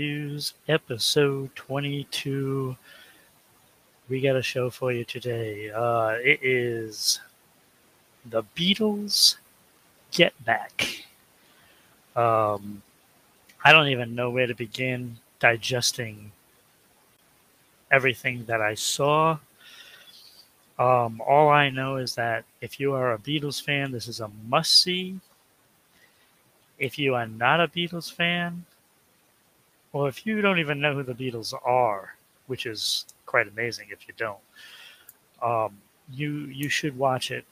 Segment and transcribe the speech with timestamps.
[0.00, 2.76] News episode 22.
[4.08, 5.70] We got a show for you today.
[5.70, 7.20] Uh, it is
[8.26, 9.36] The Beatles
[10.10, 11.04] Get Back.
[12.16, 12.82] Um,
[13.64, 16.32] I don't even know where to begin digesting
[17.92, 19.38] everything that I saw.
[20.76, 24.28] Um, all I know is that if you are a Beatles fan, this is a
[24.48, 25.20] must see.
[26.80, 28.64] If you are not a Beatles fan,
[29.94, 32.16] or if you don't even know who the Beatles are,
[32.48, 34.40] which is quite amazing if you don't,
[35.42, 35.78] um,
[36.12, 37.44] you you should watch it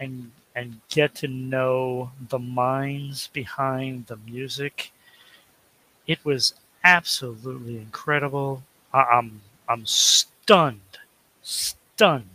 [0.00, 4.92] and and get to know the minds behind the music.
[6.06, 8.62] It was absolutely incredible.
[8.92, 10.98] I, I'm I'm stunned,
[11.42, 12.30] stunned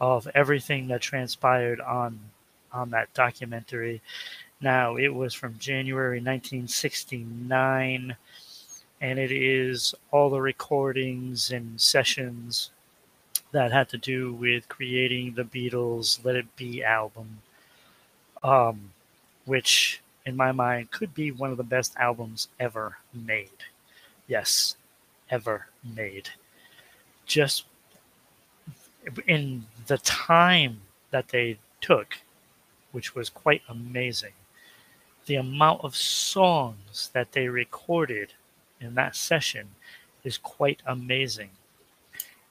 [0.00, 2.18] of everything that transpired on
[2.72, 4.00] on that documentary.
[4.62, 8.16] Now, it was from January 1969,
[9.00, 12.70] and it is all the recordings and sessions
[13.50, 17.42] that had to do with creating the Beatles' Let It Be album,
[18.44, 18.92] um,
[19.46, 23.64] which, in my mind, could be one of the best albums ever made.
[24.28, 24.76] Yes,
[25.28, 26.28] ever made.
[27.26, 27.64] Just
[29.26, 32.18] in the time that they took,
[32.92, 34.34] which was quite amazing
[35.26, 38.32] the amount of songs that they recorded
[38.80, 39.68] in that session
[40.24, 41.50] is quite amazing.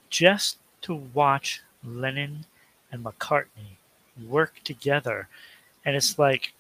[0.09, 2.45] Just to watch Lennon
[2.91, 3.77] and McCartney
[4.27, 5.27] work together,
[5.85, 6.53] and it's like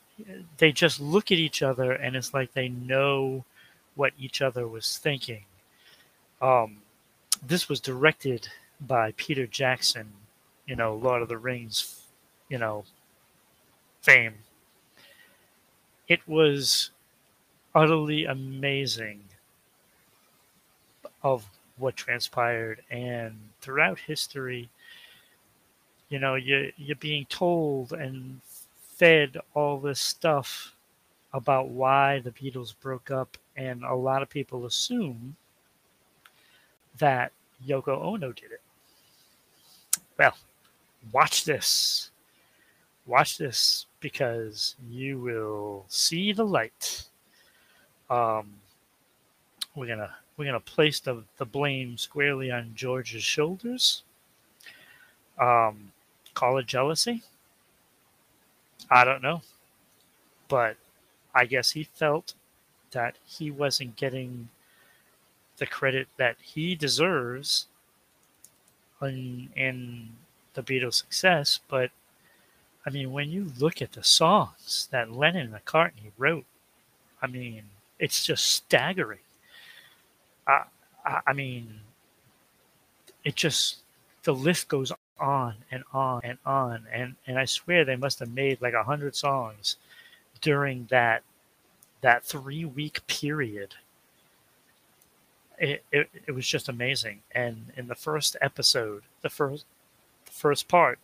[0.57, 3.43] they just look at each other and it's like they know
[3.95, 5.43] what each other was thinking.
[6.41, 6.77] Um,
[7.45, 8.47] this was directed
[8.79, 10.11] by Peter Jackson,
[10.65, 12.01] you know, Lord of the Rings,
[12.49, 12.83] you know,
[14.01, 14.35] fame
[16.11, 16.91] it was
[17.73, 19.21] utterly amazing
[21.23, 24.69] of what transpired and throughout history
[26.09, 28.41] you know you you're being told and
[28.97, 30.75] fed all this stuff
[31.33, 35.33] about why the Beatles broke up and a lot of people assume
[36.97, 37.31] that
[37.65, 38.61] Yoko Ono did it.
[40.19, 40.35] Well,
[41.13, 42.10] watch this.
[43.05, 47.03] Watch this because you will see the light.
[48.09, 48.53] Um,
[49.75, 54.03] we're gonna we're gonna place the, the blame squarely on George's shoulders.
[55.39, 55.91] Um,
[56.33, 57.23] call it jealousy.
[58.89, 59.41] I don't know,
[60.47, 60.75] but
[61.33, 62.33] I guess he felt
[62.91, 64.49] that he wasn't getting
[65.57, 67.67] the credit that he deserves
[69.01, 70.09] in, in
[70.53, 71.91] the Beatles' success, but
[72.85, 76.45] I mean, when you look at the songs that Lennon and McCartney wrote,
[77.21, 77.63] I mean,
[77.99, 79.19] it's just staggering.
[80.47, 80.63] I,
[81.27, 81.81] I mean,
[83.23, 83.77] it just
[84.23, 88.33] the list goes on and on and on, and and I swear they must have
[88.33, 89.77] made like a hundred songs
[90.41, 91.23] during that
[92.01, 93.75] that three week period.
[95.59, 97.21] It, it, it was just amazing.
[97.35, 99.65] And in the first episode, the first
[100.25, 100.97] the first part,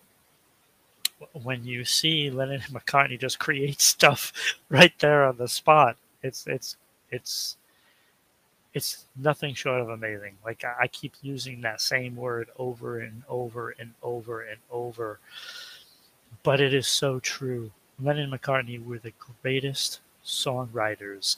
[1.33, 4.31] when you see Lennon and McCartney just create stuff
[4.69, 6.77] right there on the spot, it's it's
[7.11, 7.57] it's
[8.73, 10.35] it's nothing short of amazing.
[10.45, 15.19] Like I keep using that same word over and over and over and over,
[16.43, 17.71] but it is so true.
[17.99, 21.37] Lennon and McCartney were the greatest songwriters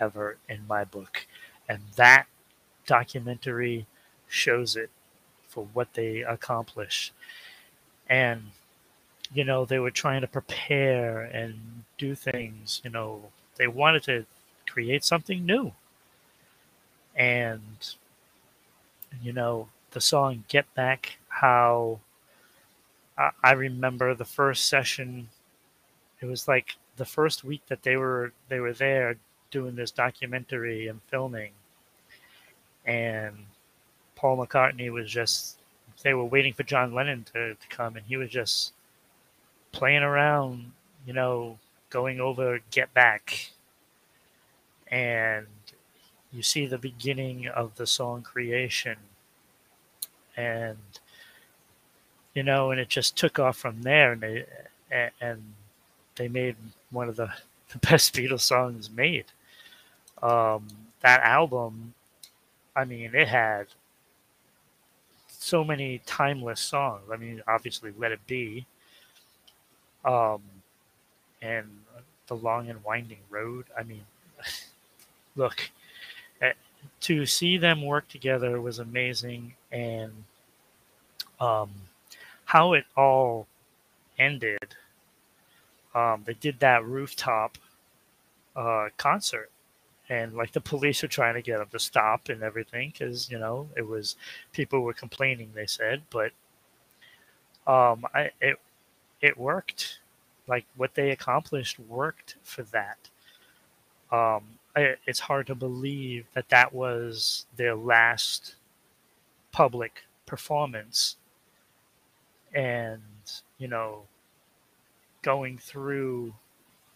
[0.00, 1.26] ever in my book,
[1.68, 2.26] and that
[2.86, 3.86] documentary
[4.26, 4.90] shows it
[5.46, 7.12] for what they accomplish.
[8.08, 8.50] And
[9.32, 13.22] you know, they were trying to prepare and do things, you know,
[13.56, 14.26] they wanted to
[14.68, 15.72] create something new.
[17.14, 17.94] And,
[19.22, 22.00] you know, the song Get Back, how
[23.16, 25.28] I, I remember the first session,
[26.20, 29.16] it was like the first week that they were they were there
[29.50, 31.52] doing this documentary and filming
[32.86, 33.34] and
[34.16, 35.58] Paul McCartney was just
[36.02, 38.73] they were waiting for John Lennon to, to come and he was just
[39.74, 40.72] playing around,
[41.06, 41.58] you know,
[41.90, 43.50] going over Get Back.
[44.88, 45.46] And,
[46.34, 48.96] you see the beginning of the song creation.
[50.36, 50.78] And
[52.34, 54.12] you know and it just took off from there.
[54.12, 54.44] And they
[55.20, 55.54] and
[56.16, 56.56] they made
[56.90, 57.32] one of the,
[57.72, 59.26] the best beatles songs made.
[60.22, 60.66] Um,
[61.00, 61.92] that album
[62.74, 63.66] i mean it had
[65.28, 67.02] so many timeless songs.
[67.12, 68.66] I mean obviously let it be
[70.04, 70.42] um,
[71.42, 71.66] and
[72.26, 74.04] the long and winding road i mean
[75.36, 75.70] look
[77.00, 80.12] to see them work together was amazing, and
[81.40, 81.70] um,
[82.46, 83.46] how it all
[84.18, 84.76] ended.
[85.94, 87.58] Um, they did that rooftop
[88.56, 89.50] uh, concert,
[90.08, 93.38] and like the police were trying to get them to stop and everything because you
[93.38, 94.16] know it was
[94.52, 95.50] people were complaining.
[95.54, 96.32] They said, but
[97.66, 98.58] um, I it
[99.24, 100.00] it worked.
[100.46, 102.98] Like what they accomplished worked for that.
[104.12, 104.42] Um,
[104.76, 108.56] it's hard to believe that that was their last
[109.50, 111.16] public performance
[112.54, 113.00] and
[113.58, 114.02] you know
[115.22, 116.34] going through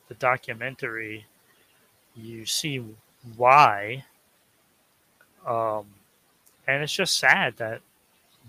[0.08, 1.24] the documentary
[2.16, 2.82] you see
[3.36, 4.04] why
[5.46, 5.84] um,
[6.66, 7.80] and it's just sad that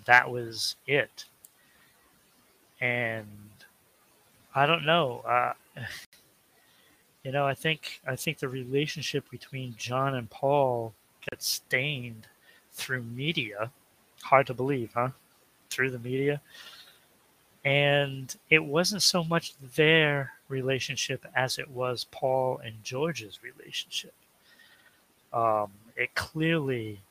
[0.05, 1.25] that was it
[2.81, 3.27] and
[4.55, 5.53] i don't know uh,
[7.23, 10.93] you know, I think I think the relationship between John and Paul
[11.29, 12.27] gets stained
[12.71, 13.71] through media.
[14.23, 15.09] Hard to believe, huh?
[15.69, 16.41] Through the media.
[17.65, 24.13] And it wasn't so much their relationship as it was Paul and George's relationship.
[25.33, 27.01] Um, it clearly,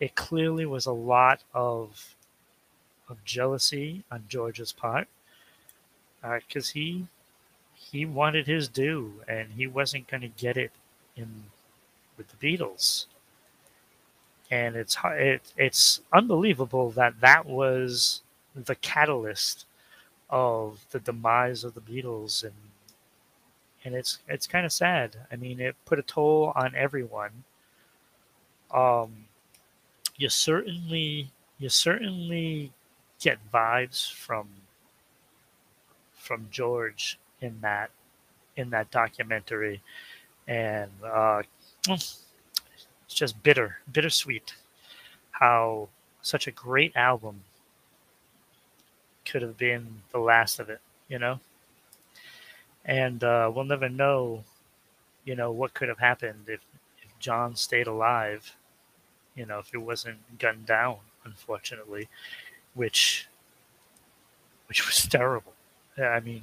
[0.00, 2.16] it clearly was a lot of,
[3.08, 5.06] of jealousy on George's part,
[6.22, 7.06] because uh, he
[7.74, 10.70] he wanted his due, and he wasn't going to get it
[11.16, 11.44] in
[12.16, 13.06] with the Beatles.
[14.50, 18.22] And it's it, it's unbelievable that that was
[18.54, 19.66] the catalyst
[20.28, 22.52] of the demise of the Beatles, and
[23.84, 25.16] and it's it's kind of sad.
[25.32, 27.44] I mean, it put a toll on everyone.
[28.72, 29.24] Um,
[30.16, 32.72] you certainly you certainly
[33.20, 34.48] get vibes from
[36.30, 37.90] from George in that
[38.54, 39.82] in that documentary,
[40.46, 41.42] and uh,
[41.88, 42.22] it's
[43.08, 44.54] just bitter, bittersweet
[45.40, 45.88] how
[46.22, 47.42] such a great album
[49.24, 51.40] could have been the last of it, you know.
[52.84, 54.44] And uh, we'll never know,
[55.24, 56.60] you know, what could have happened if
[57.02, 58.54] if John stayed alive,
[59.34, 62.08] you know, if it wasn't gunned down, unfortunately,
[62.74, 63.26] which
[64.68, 65.54] which was terrible.
[66.00, 66.42] I mean,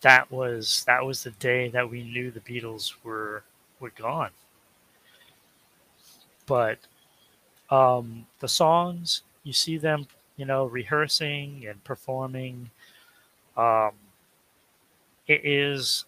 [0.00, 3.42] that was that was the day that we knew the Beatles were
[3.80, 4.30] were gone.
[6.46, 6.78] But
[7.70, 12.70] um, the songs, you see them, you know, rehearsing and performing.
[13.56, 13.92] Um,
[15.26, 16.04] it is,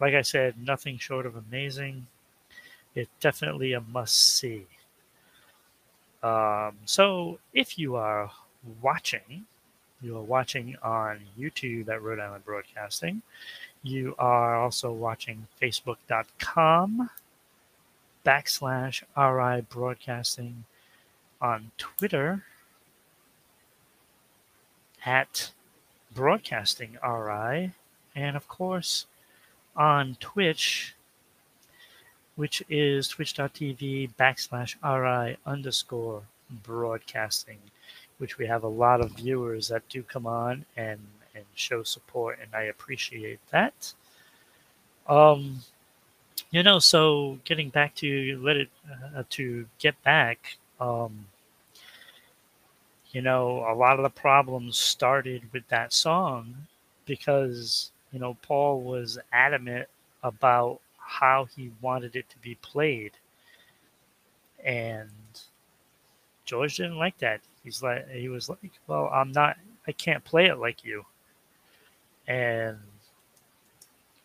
[0.00, 2.06] like I said, nothing short of amazing.
[2.94, 4.66] It's definitely a must see.
[6.22, 8.30] Um, so if you are
[8.80, 9.44] watching
[10.02, 13.22] you are watching on YouTube at Rhode Island Broadcasting.
[13.82, 17.10] You are also watching Facebook.com
[18.24, 20.64] backslash RI Broadcasting
[21.40, 22.44] on Twitter
[25.04, 25.50] at
[26.14, 27.72] Broadcasting RI,
[28.14, 29.06] and of course
[29.76, 30.94] on Twitch,
[32.36, 36.22] which is twitch.tv backslash RI underscore
[36.62, 37.58] broadcasting
[38.18, 41.00] which we have a lot of viewers that do come on and
[41.34, 43.92] and show support, and I appreciate that.
[45.08, 45.60] Um,
[46.50, 48.68] you know, so getting back to let it
[49.16, 50.56] uh, to get back.
[50.80, 51.26] Um,
[53.10, 56.54] you know, a lot of the problems started with that song
[57.06, 59.88] because you know Paul was adamant
[60.22, 63.12] about how he wanted it to be played,
[64.64, 65.10] and
[66.44, 67.40] George didn't like that.
[67.64, 69.56] He's like, he was like, well, I'm not,
[69.88, 71.04] I can't play it like you.
[72.28, 72.78] And,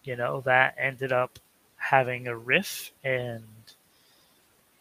[0.04, 1.40] you know, that ended up
[1.78, 3.44] having a riff and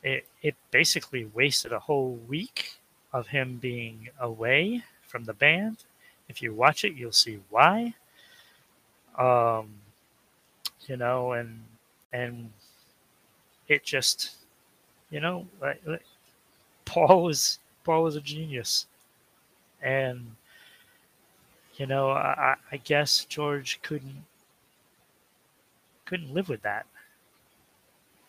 [0.02, 2.78] it, it basically wasted a whole week
[3.12, 5.84] of him being away from the band.
[6.28, 7.94] If you watch it, you'll see why.
[9.16, 9.68] Um,
[10.86, 11.62] you know, and,
[12.12, 12.50] and
[13.68, 14.36] it just,
[15.10, 15.82] you know, like,
[16.84, 17.58] Paul was
[17.88, 18.86] Paul was a genius,
[19.82, 20.36] and
[21.78, 24.24] you know I, I guess George couldn't
[26.04, 26.86] couldn't live with that.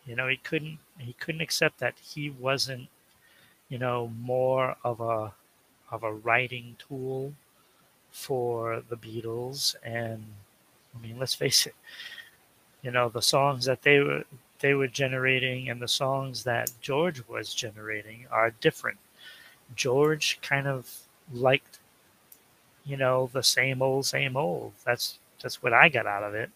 [0.06, 2.89] You know, he couldn't he couldn't accept that he wasn't,
[3.70, 5.34] you know, more of a
[5.92, 7.36] of a writing tool
[8.12, 9.75] for the Beatles.
[9.84, 10.25] And
[10.96, 11.75] I mean, let's face it,
[12.82, 14.25] you know, the songs that they were
[14.60, 19.00] they were generating and the songs that George was generating are different.
[19.76, 20.90] George kind of
[21.34, 21.80] liked,
[22.86, 24.74] you know, the same old, same old.
[24.86, 26.50] That's that's what I got out of it.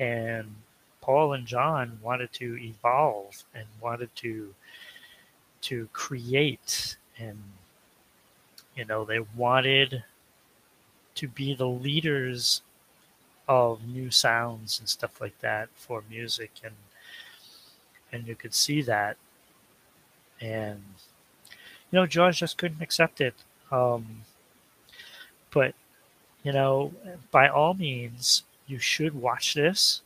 [0.00, 0.54] And
[1.00, 4.54] Paul and John wanted to evolve and wanted to
[5.62, 7.38] to create and
[8.76, 10.04] you know they wanted
[11.14, 12.60] to be the leaders
[13.48, 16.74] of new sounds and stuff like that for music and
[18.12, 19.16] and you could see that
[20.40, 20.82] and
[21.94, 23.34] you know george just couldn't accept it.
[23.70, 24.22] Um,
[25.52, 25.76] but
[26.42, 26.92] you know
[27.30, 30.02] by all means you should watch this.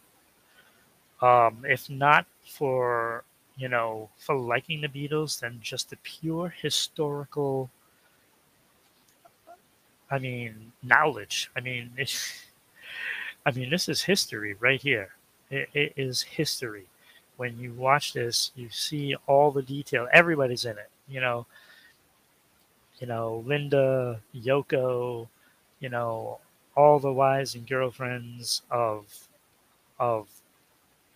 [1.23, 3.25] Um, if not for
[3.57, 7.71] you know for liking the beatles then just the pure historical
[10.11, 11.50] i mean knowledge.
[11.57, 11.92] I mean
[13.47, 15.14] i mean this is history right here.
[15.50, 16.85] It, it is history.
[17.38, 20.07] When you watch this, you see all the detail.
[20.12, 20.90] Everybody's in it.
[21.09, 21.47] You know,
[23.00, 25.28] you know, Linda, Yoko,
[25.81, 26.38] you know,
[26.76, 29.28] all the wives and girlfriends of
[29.99, 30.28] of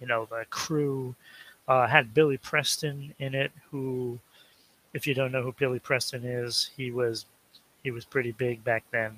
[0.01, 1.15] you know the crew.
[1.69, 4.19] Uh, had Billy Preston in it, who,
[4.93, 7.25] if you don't know who Billy Preston is, he was
[7.85, 9.17] he was pretty big back then,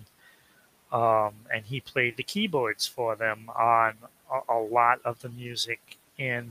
[0.93, 3.95] um, and he played the keyboards for them on
[4.31, 6.51] a, a lot of the music in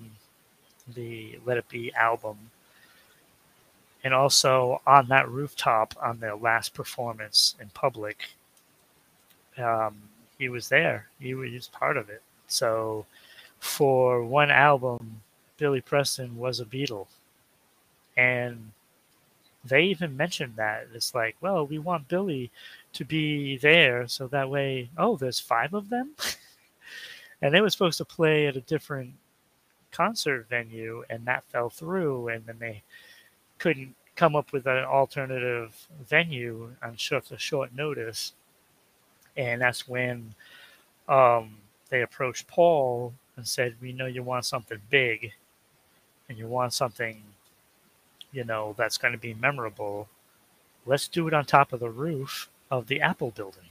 [0.96, 2.38] the Let It Be album.
[4.04, 8.24] And also on that rooftop on their last performance in public,
[9.58, 9.96] um,
[10.38, 11.08] he was there.
[11.20, 12.22] He was part of it.
[12.48, 13.06] So
[13.60, 15.22] for one album,
[15.58, 17.08] Billy Preston was a Beatle.
[18.18, 18.72] And
[19.64, 20.88] they even mentioned that.
[20.94, 22.52] It's like, well, we want Billy
[22.94, 26.12] to be there so that way, oh, there's five of them?
[27.42, 29.14] and they were supposed to play at a different
[29.92, 32.84] concert venue, and that fell through, and then they
[33.64, 38.34] couldn't come up with an alternative venue on a short notice.
[39.38, 40.36] And that's when
[41.08, 41.56] um,
[41.88, 45.32] they approached Paul and said, "We know you want something big,
[46.28, 47.24] and you want something,
[48.34, 50.10] you know, that's going to be memorable.
[50.86, 53.70] Let's do it on top of the roof of the Apple building."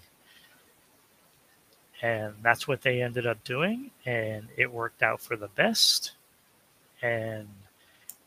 [2.04, 6.12] and that's what they ended up doing and it worked out for the best
[7.00, 7.46] and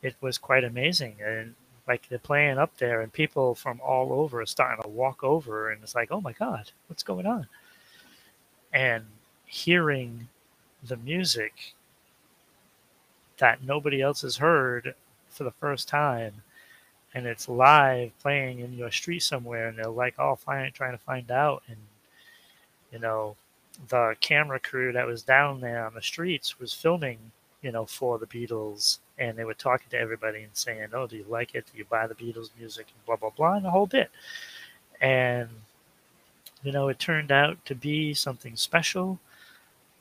[0.05, 1.15] it was quite amazing.
[1.25, 1.55] And
[1.87, 5.71] like they're playing up there and people from all over are starting to walk over
[5.71, 7.47] and it's like oh my god what's going on?
[8.73, 9.05] And
[9.45, 10.27] hearing
[10.83, 11.73] the music
[13.37, 14.95] that nobody else has heard
[15.29, 16.33] for the first time
[17.13, 21.31] and it's live playing in your street somewhere and they're like oh trying to find
[21.31, 21.77] out and
[22.91, 23.35] you know
[23.89, 27.19] the camera crew that was down there on the streets was filming,
[27.61, 31.17] you know, for the Beatles, and they were talking to everybody and saying, "Oh, do
[31.17, 31.65] you like it?
[31.71, 34.11] Do you buy the Beatles music?" and blah blah blah, and the whole bit.
[35.01, 35.49] And
[36.63, 39.19] you know, it turned out to be something special.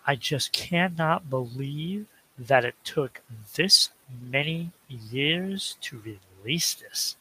[0.07, 2.07] I just cannot believe
[2.39, 3.23] that it took
[3.55, 3.91] this
[4.23, 6.03] many years to
[6.45, 7.17] release this.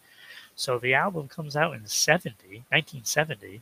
[0.56, 3.62] So the album comes out in 70, 1970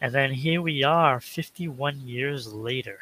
[0.00, 3.00] and then here we are 51 years later.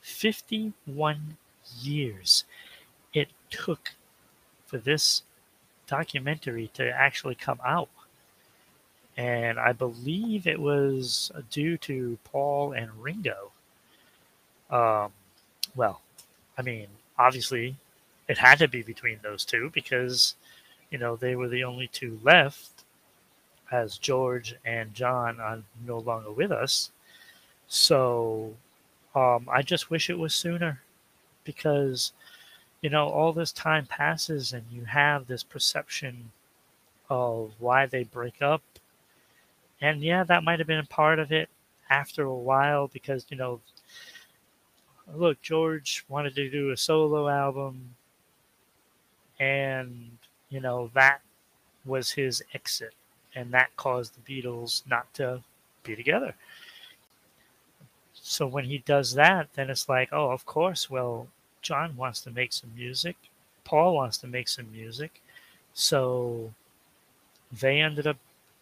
[0.00, 1.36] 51
[1.80, 2.44] years
[3.12, 3.94] it took
[4.66, 5.22] for this
[5.86, 7.88] documentary to actually come out.
[9.16, 13.52] And I believe it was due to Paul and Ringo.
[14.70, 15.12] Um,
[15.74, 16.02] well,
[16.58, 17.76] I mean, obviously,
[18.28, 20.34] it had to be between those two because,
[20.90, 22.84] you know, they were the only two left
[23.70, 26.90] as George and John are no longer with us.
[27.68, 28.54] So
[29.14, 30.82] um, I just wish it was sooner
[31.46, 32.12] because,
[32.82, 36.30] you know, all this time passes and you have this perception
[37.08, 38.62] of why they break up.
[39.80, 41.48] And yeah, that might have been part of it
[41.88, 43.60] after a while because, you know,
[45.14, 47.94] look, George wanted to do a solo album
[49.38, 50.10] and,
[50.50, 51.20] you know, that
[51.84, 52.94] was his exit
[53.34, 55.42] and that caused the Beatles not to
[55.84, 56.34] be together.
[58.14, 60.90] So when he does that, then it's like, oh, of course.
[60.90, 61.28] Well,
[61.66, 63.16] John wants to make some music.
[63.64, 65.20] Paul wants to make some music.
[65.74, 66.54] So
[67.60, 68.18] they ended up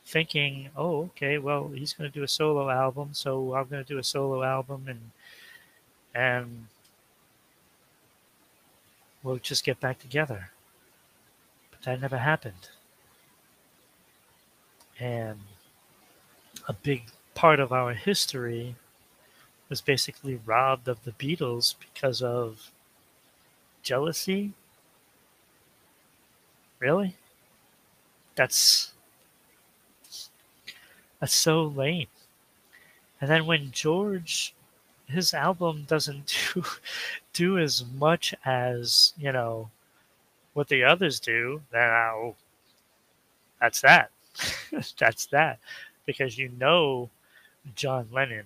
[0.06, 3.92] thinking, oh, okay, well, he's going to do a solo album, so I'm going to
[3.92, 5.10] do a solo album, and
[6.14, 6.66] and
[9.22, 10.50] we'll just get back together.
[11.70, 12.70] But that never happened.
[14.98, 15.40] And
[16.66, 18.76] a big part of our history
[19.68, 22.70] was basically robbed of the Beatles because of
[23.84, 24.52] jealousy.
[26.80, 27.14] Really?
[28.34, 28.92] That's
[31.20, 32.08] that's so lame.
[33.20, 34.54] And then when George
[35.06, 36.64] his album doesn't do
[37.32, 39.70] do as much as, you know,
[40.54, 42.36] what the others do, then I'll,
[43.60, 44.10] that's that.
[44.98, 45.58] that's that.
[46.06, 47.10] Because you know
[47.74, 48.44] John Lennon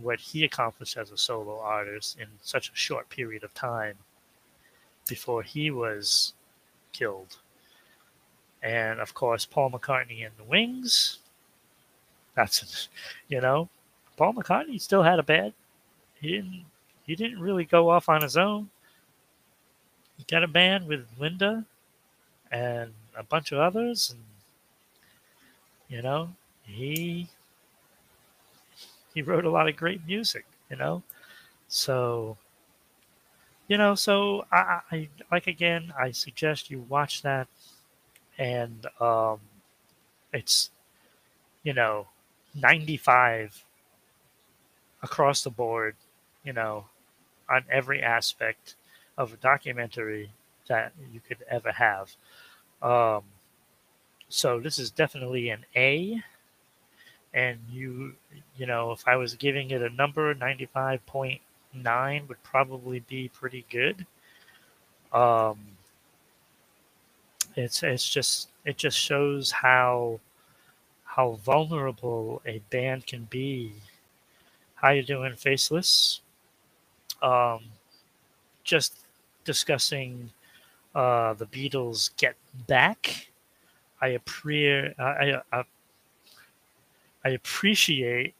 [0.00, 3.94] what he accomplished as a solo artist in such a short period of time
[5.08, 6.34] before he was
[6.92, 7.38] killed.
[8.62, 11.18] And of course, Paul McCartney and the Wings.
[12.34, 12.88] That's,
[13.28, 13.68] you know,
[14.16, 15.52] Paul McCartney still had a bad.
[16.20, 16.64] He didn't.
[17.06, 18.68] He didn't really go off on his own.
[20.18, 21.64] He got a band with Linda
[22.50, 24.20] and a bunch of others, and
[25.88, 26.28] you know,
[26.64, 27.28] he
[29.14, 31.02] he wrote a lot of great music, you know.
[31.68, 32.36] So,
[33.68, 37.48] you know, so I, I like again, I suggest you watch that,
[38.38, 39.40] and um,
[40.32, 40.70] it's,
[41.64, 42.08] you know,
[42.54, 43.64] ninety five
[45.02, 45.96] across the board,
[46.44, 46.86] you know,
[47.50, 48.76] on every aspect
[49.18, 50.30] of a documentary
[50.68, 52.16] that you could ever have.
[52.82, 53.24] Um,
[54.30, 56.22] so this is definitely an A
[57.32, 58.14] and you
[58.56, 60.34] you know if i was giving it a number
[61.76, 64.06] 95.9 would probably be pretty good.
[65.12, 65.58] Um
[67.56, 70.20] it's it's just it just shows how
[71.04, 73.72] how vulnerable a band can be.
[74.74, 76.20] How you doing faceless?
[77.22, 77.60] Um
[78.64, 78.98] just
[79.44, 80.30] discussing
[80.94, 83.28] uh the beatles get back.
[84.00, 85.64] I appreciate I, I,
[87.24, 88.34] I appreciate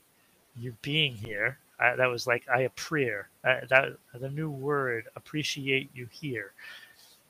[0.56, 1.58] you being here.
[1.78, 6.52] That was like I appreciate uh, that the new word appreciate you here.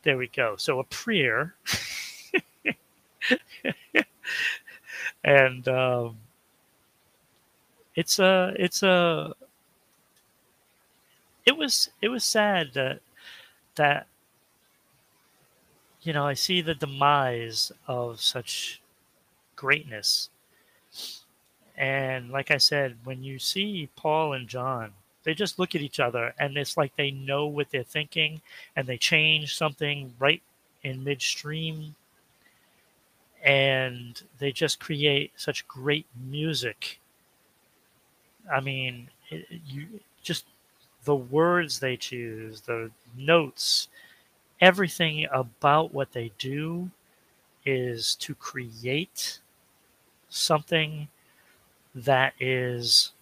[0.02, 0.56] There we go.
[0.56, 1.54] So a prayer,
[5.24, 6.16] and um,
[7.94, 9.34] it's a it's a
[11.46, 13.00] it was it was sad that
[13.76, 14.08] that
[16.02, 18.80] you know I see the demise of such
[19.56, 20.30] greatness
[21.78, 26.00] and like I said, when you see Paul and John, they just look at each
[26.00, 28.42] other and it's like they know what they're thinking
[28.74, 30.42] and they change something right
[30.82, 31.94] in midstream
[33.44, 36.98] and they just create such great music.
[38.52, 40.46] I mean, it, you just
[41.04, 43.86] the words they choose, the notes,
[44.60, 46.90] everything about what they do
[47.64, 49.38] is to create
[50.28, 51.08] something
[52.04, 53.12] that is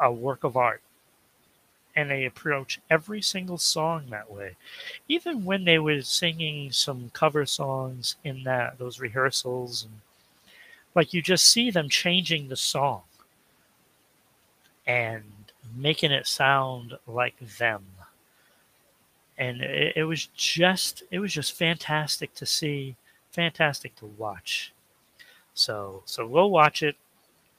[0.00, 0.82] a work of art.
[1.94, 4.56] And they approach every single song that way.
[5.08, 10.00] Even when they were singing some cover songs in that those rehearsals and
[10.94, 13.02] like you just see them changing the song
[14.86, 15.22] and
[15.76, 17.84] making it sound like them.
[19.38, 22.96] And it, it was just it was just fantastic to see,
[23.30, 24.71] fantastic to watch.
[25.54, 26.96] So so we'll watch it.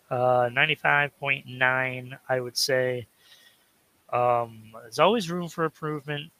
[0.09, 3.07] Uh, 95.9, I would say.
[4.11, 6.31] Um, there's always room for improvement,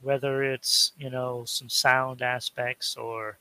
[0.00, 3.36] whether it's you know some sound aspects or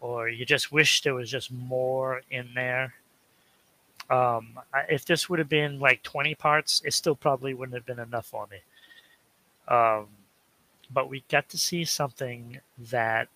[0.00, 2.94] or you just wish there was just more in there.
[4.10, 7.98] Um, if this would have been like 20 parts, it still probably wouldn't have been
[7.98, 8.58] enough for me.
[9.68, 10.06] Um,
[10.92, 13.28] but we got to see something that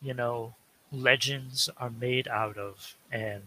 [0.00, 0.54] you know
[0.92, 3.42] legends are made out of and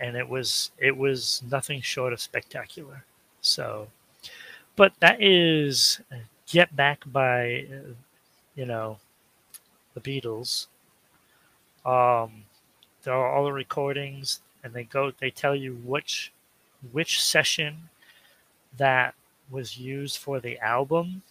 [0.00, 3.04] and it was it was nothing short of spectacular.
[3.40, 3.88] So
[4.76, 6.00] but that is
[6.46, 7.66] get back by
[8.54, 8.98] you know
[9.94, 10.66] the beatles.
[11.84, 12.44] Um
[13.02, 16.32] there are all the recordings and they go they tell you which
[16.92, 17.90] which session
[18.76, 19.14] that
[19.50, 21.22] was used for the album.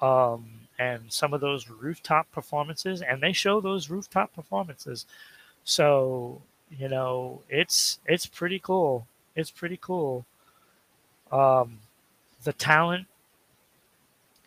[0.00, 5.06] Um and some of those rooftop performances and they show those rooftop performances.
[5.64, 9.06] So you know it's it's pretty cool.
[9.36, 10.24] It's pretty cool.
[11.32, 11.78] Um
[12.44, 13.06] the talent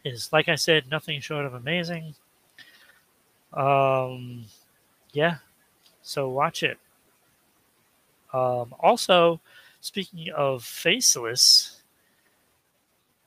[0.03, 2.15] is like i said nothing short of amazing.
[3.53, 4.45] Um
[5.13, 5.37] yeah
[6.01, 6.79] so watch it.
[8.33, 9.41] Um also
[9.81, 11.81] speaking of faceless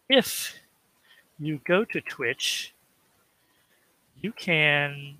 [0.08, 0.58] if
[1.38, 2.73] you go to Twitch,
[4.24, 5.18] you can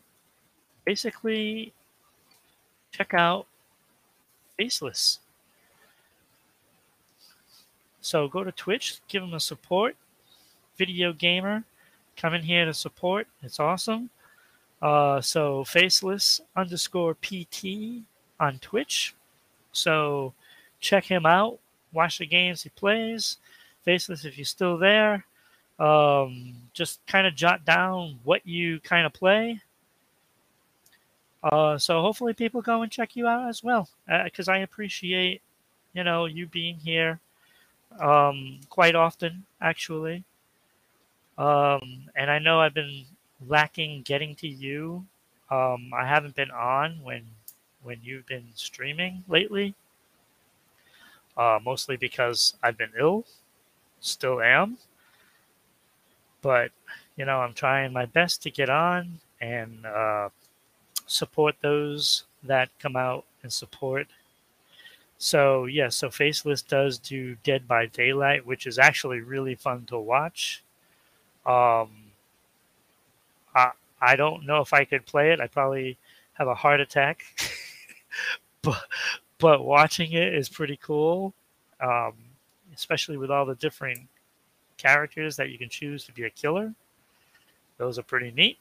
[0.87, 1.75] basically
[2.91, 3.47] check out
[4.57, 5.19] Faceless.
[8.01, 9.95] So go to Twitch, give them a support.
[10.79, 11.65] Video gamer,
[12.17, 13.27] come in here to support.
[13.43, 14.09] It's awesome.
[14.81, 18.05] Uh, so Faceless underscore PT
[18.41, 19.15] on Twitch.
[19.73, 20.33] So
[20.81, 21.59] check him out.
[21.93, 23.37] Watch the games he plays.
[23.85, 25.27] Faceless, if you're still there,
[25.79, 29.61] um, just kind of jot down what you kind of play.
[31.43, 33.89] Uh, so hopefully people go and check you out as well,
[34.25, 35.43] because uh, I appreciate,
[35.93, 37.21] you know, you being here
[38.01, 40.25] um, quite often, actually.
[41.37, 43.05] Um, and I know I've been
[43.47, 45.05] lacking getting to you.
[45.51, 47.25] Um, I haven't been on when
[47.83, 49.75] when you've been streaming lately,
[51.37, 53.27] uh, mostly because I've been ill,
[54.01, 54.79] still am.
[56.45, 56.73] But
[57.17, 60.29] you know, I'm trying my best to get on and uh,
[61.07, 64.07] support those that come out and support.
[65.17, 69.99] So yeah, so Faceless does do Dead by Daylight, which is actually really fun to
[69.99, 70.63] watch.
[71.47, 71.91] Um,
[73.55, 73.71] I
[74.03, 75.41] I don't know if I could play it.
[75.41, 75.97] I probably
[76.35, 77.25] have a heart attack,
[78.63, 78.83] but
[79.39, 81.33] but watching it is pretty cool,
[81.81, 82.13] um,
[82.75, 84.01] especially with all the different
[84.77, 86.73] characters that you can choose to be a killer.
[87.79, 88.59] Those are pretty neat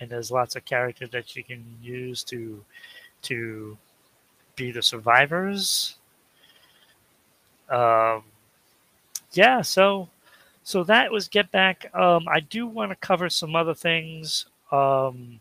[0.00, 2.64] and there's lots of characters that you can use to
[3.22, 3.76] to
[4.56, 5.96] be the survivors.
[7.68, 8.24] Um,
[9.32, 10.08] yeah, so
[10.62, 11.94] so that was Get Back.
[11.94, 14.46] Um, I do want to cover some other things.
[14.70, 15.40] Um,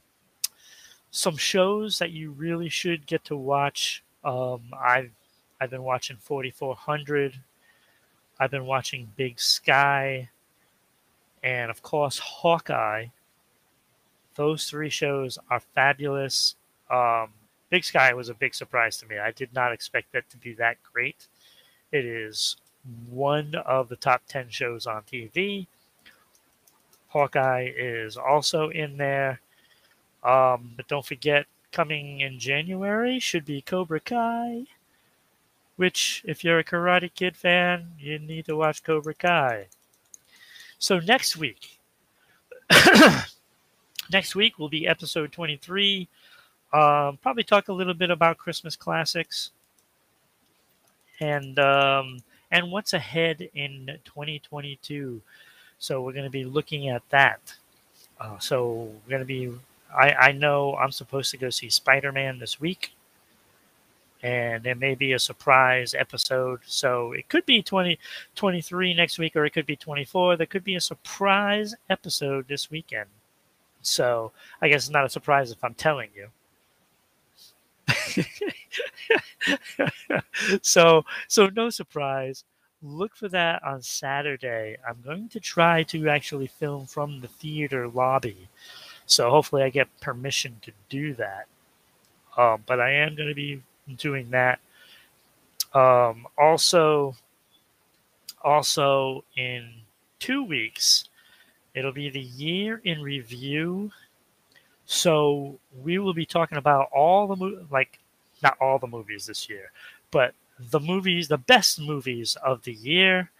[1.12, 4.04] some shows that you really should get to watch.
[4.24, 5.12] Um, I've
[5.60, 7.36] I've been watching 4400.
[8.44, 10.30] I've been watching Big Sky,
[11.42, 13.08] and of course Hawkeye
[14.36, 16.56] those three shows are fabulous.
[16.92, 17.30] Um,
[17.70, 19.18] Big Sky was a big surprise to me.
[19.18, 21.28] I did not expect that to be that great.
[21.94, 22.58] It is
[23.10, 25.68] one of the top 10 shows on TV.
[27.08, 29.40] Hawkeye is also in there.
[30.22, 34.66] Um, but don't forget, coming in January should be Cobra Kai,
[35.76, 39.68] which, if you're a Karate Kid fan, you need to watch Cobra Kai.
[40.80, 41.80] So next week,
[44.12, 46.08] Next week will be episode 23.
[46.74, 49.52] Um, probably talk a little bit about Christmas classics
[51.20, 52.20] and um,
[52.52, 55.22] and what's ahead in 2022.
[55.80, 57.56] So we're going to be looking at that.
[58.20, 59.52] Uh, so we're going to be.
[59.96, 62.94] I, I know I'm supposed to go see Spider Man this week,
[64.24, 66.62] and there may be a surprise episode.
[66.66, 68.00] So it could be 20,
[68.36, 70.38] 23 next week, or it could be 24.
[70.38, 73.10] There could be a surprise episode this weekend.
[73.82, 74.32] So
[74.62, 76.30] I guess it's not a surprise if I'm telling you.
[80.62, 82.46] so so no surprise.
[82.82, 84.78] Look for that on Saturday.
[84.88, 88.48] I'm going to try to actually film from the theater lobby.
[89.06, 91.48] So hopefully I get permission to do that.
[92.38, 93.62] Um, but I am going to be
[93.98, 94.60] doing that.
[95.74, 97.16] Um, also,
[98.44, 99.72] also in
[100.20, 101.06] two weeks,
[101.74, 103.92] It'll be the year in review.
[104.86, 108.00] So we will be talking about all the mo- like
[108.44, 109.72] not all the movies this year,
[110.12, 113.32] but the movies, the best movies of the year.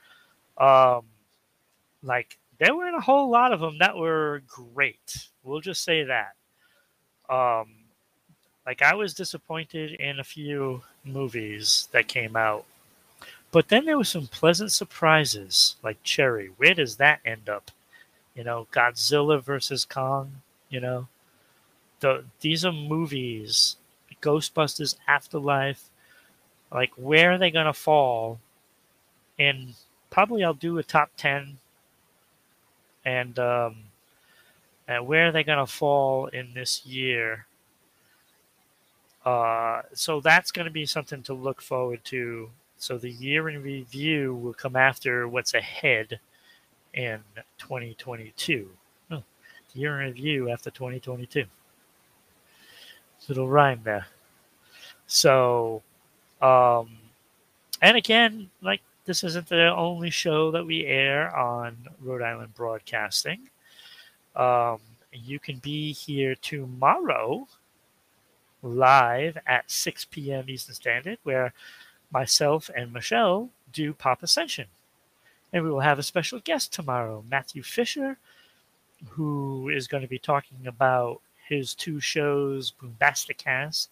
[0.58, 1.06] Um,
[2.04, 5.30] like there weren't a whole lot of them that were great.
[5.44, 6.34] We'll just say that.
[7.30, 7.83] Um,
[8.66, 12.66] like I was disappointed in a few movies that came out,
[13.52, 16.52] but then there were some pleasant surprises, like Cherry.
[16.58, 17.72] Where does that end up?
[18.36, 20.32] you know, Godzilla versus Kong,
[20.70, 21.08] you know.
[22.00, 23.78] The these are movies,
[24.22, 25.90] Ghostbusters Afterlife,
[26.72, 28.40] like where are they gonna fall?
[29.40, 29.74] And
[30.10, 31.58] probably I'll do a top ten
[33.06, 33.76] and um
[34.88, 37.46] and where are they gonna fall in this year?
[39.26, 42.50] Uh, so that's going to be something to look forward to.
[42.78, 46.20] So the year in review will come after what's ahead
[46.94, 47.20] in
[47.58, 48.70] 2022.
[49.12, 49.24] Oh,
[49.74, 51.46] year in review after 2022.
[53.30, 54.08] Little rhyme there.
[55.08, 55.82] So,
[56.42, 56.90] um,
[57.82, 63.50] and again, like this isn't the only show that we air on Rhode Island Broadcasting.
[64.36, 64.80] Um,
[65.14, 67.48] you can be here tomorrow
[68.64, 70.46] live at 6 p.m.
[70.48, 71.54] Eastern Standard, where
[72.12, 74.68] myself and Michelle do Pop Ascension
[75.52, 78.18] And we will have a special guest tomorrow, Matthew Fisher,
[79.10, 83.90] who is going to be talking about his two shows, Boombasticast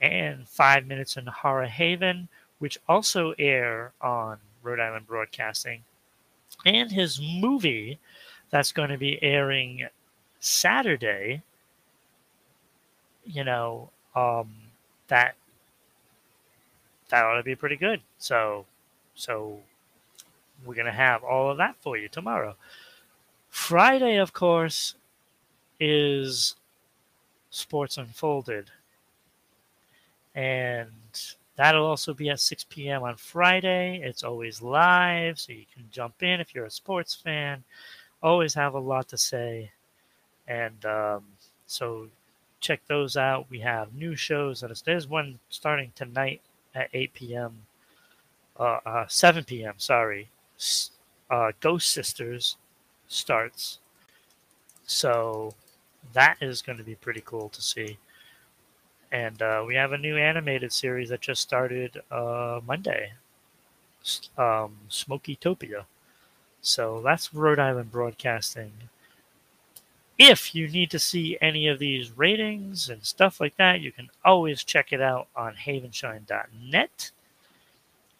[0.00, 2.28] and Five Minutes in Horror Haven,
[2.58, 5.82] which also air on Rhode Island Broadcasting,
[6.64, 7.98] and his movie
[8.50, 9.86] that's going to be airing
[10.40, 11.42] Saturday.
[13.26, 14.50] You know, um,
[15.08, 15.36] that
[17.08, 18.00] that ought to be pretty good.
[18.18, 18.66] So,
[19.14, 19.60] so
[20.64, 22.56] we're gonna have all of that for you tomorrow.
[23.50, 24.96] Friday, of course,
[25.80, 26.56] is
[27.50, 28.70] Sports Unfolded,
[30.34, 30.90] and
[31.56, 33.02] that'll also be at 6 p.m.
[33.02, 34.00] on Friday.
[34.02, 37.64] It's always live, so you can jump in if you're a sports fan.
[38.22, 39.70] Always have a lot to say,
[40.48, 41.24] and um,
[41.66, 42.08] so
[42.60, 43.46] check those out.
[43.50, 44.64] We have new shows.
[44.84, 46.40] There's one starting tonight
[46.74, 47.62] at 8 p.m.
[48.58, 49.74] Uh, uh, 7 p.m.
[49.78, 50.28] Sorry,
[51.30, 52.56] uh, Ghost Sisters
[53.08, 53.78] starts.
[54.86, 55.54] So
[56.12, 57.98] that is going to be pretty cool to see.
[59.12, 63.12] And uh, we have a new animated series that just started uh, Monday,
[64.36, 65.84] um, Topia.
[66.60, 68.72] So that's Rhode Island Broadcasting.
[70.18, 74.08] If you need to see any of these ratings and stuff like that, you can
[74.24, 77.10] always check it out on havenshine.net.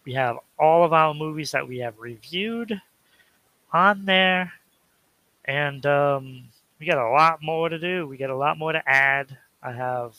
[0.05, 2.81] We have all of our movies that we have reviewed
[3.73, 4.53] on there.
[5.45, 6.43] And um,
[6.79, 8.07] we got a lot more to do.
[8.07, 9.35] We got a lot more to add.
[9.63, 10.15] I have,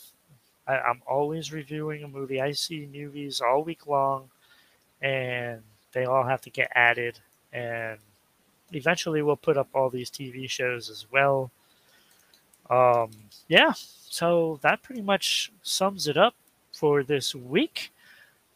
[0.67, 2.41] I, I'm always reviewing a movie.
[2.41, 4.29] I see movies all week long,
[5.01, 5.61] and
[5.93, 7.19] they all have to get added.
[7.53, 7.99] And
[8.73, 11.51] eventually, we'll put up all these TV shows as well.
[12.69, 13.11] Um,
[13.47, 16.35] yeah, so that pretty much sums it up
[16.71, 17.91] for this week.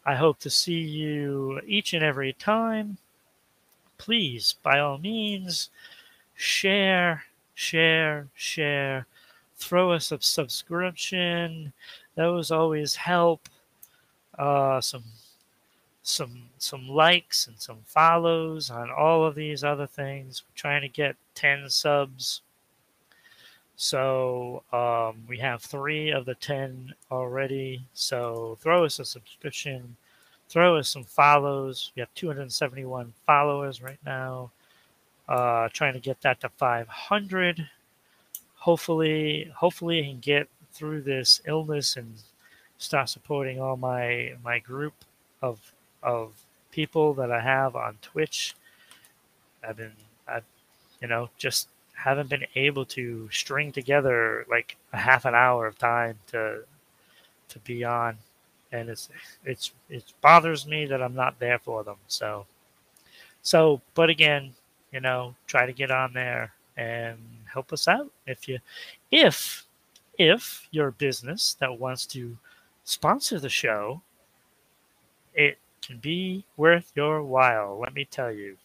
[0.06, 2.98] I hope to see you each and every time.
[3.98, 5.70] Please, by all means,
[6.36, 7.24] share,
[7.56, 9.08] share, share.
[9.56, 11.72] Throw us a subscription.
[12.16, 13.48] Those always help.
[14.38, 15.04] Uh, some
[16.06, 20.44] some some likes and some follows on all of these other things.
[20.46, 22.42] We're trying to get 10 subs
[23.76, 27.84] so um, we have three of the 10 already.
[27.94, 29.96] So throw us a subscription,
[30.50, 31.92] throw us some follows.
[31.96, 34.52] We have 271 followers right now.
[35.28, 37.68] Uh, trying to get that to 500.
[38.56, 42.16] Hopefully, hopefully I can get through this illness and
[42.78, 44.94] start supporting all my my group
[45.42, 46.34] of of
[46.72, 48.56] people that I have on Twitch.
[49.68, 49.94] I've been,
[50.28, 50.44] I've,
[51.02, 55.78] you know, just haven't been able to string together like a half an hour of
[55.78, 56.64] time to
[57.50, 58.18] to be on.
[58.72, 59.10] And it's
[59.46, 62.46] it's it bothers me that I'm not there for them so.
[63.42, 64.54] So but again
[64.92, 67.18] you know try to get on there and
[67.52, 68.12] help us out.
[68.28, 68.60] If you
[69.12, 69.66] if
[70.18, 72.38] if you're business that wants to
[72.84, 74.02] sponsor the show
[75.34, 78.58] it can be worth your while let me tell you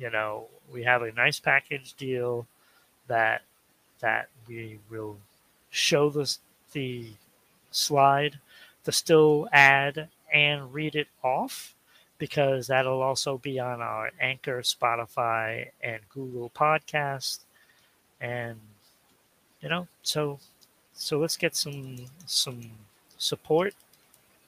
[0.00, 2.46] you know we have a nice package deal
[3.06, 3.42] that
[4.00, 5.16] that we will
[5.70, 6.36] show the
[6.72, 7.06] the
[7.70, 8.38] slide,
[8.84, 11.74] the still ad, and read it off
[12.18, 17.40] because that'll also be on our Anchor, Spotify, and Google Podcast,
[18.20, 18.58] and
[19.60, 20.38] you know, so
[20.94, 22.62] so let's get some some
[23.18, 23.74] support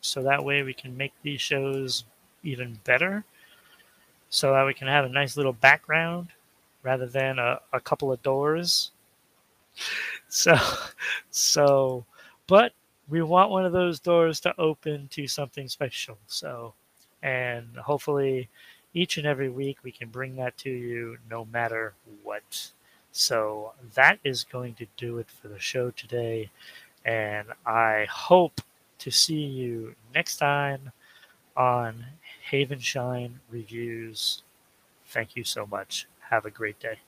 [0.00, 2.04] so that way we can make these shows
[2.42, 3.24] even better
[4.32, 6.28] so that we can have a nice little background
[6.82, 8.90] rather than a, a couple of doors.
[10.28, 10.56] So,
[11.30, 12.06] so,
[12.46, 12.72] but
[13.10, 16.16] we want one of those doors to open to something special.
[16.26, 16.72] So,
[17.22, 18.48] and hopefully
[18.94, 21.92] each and every week we can bring that to you no matter
[22.22, 22.72] what.
[23.10, 26.50] So that is going to do it for the show today.
[27.04, 28.62] And I hope
[29.00, 30.92] to see you next time
[31.58, 32.06] on
[32.52, 34.42] HavenShine Reviews.
[35.06, 36.08] Thank you so much.
[36.30, 37.00] Have a great day.